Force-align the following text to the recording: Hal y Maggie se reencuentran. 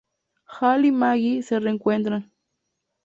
Hal 0.47 0.85
y 0.85 0.91
Maggie 0.91 1.43
se 1.43 1.59
reencuentran. 1.59 2.31